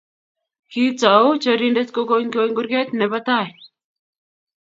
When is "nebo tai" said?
2.99-3.49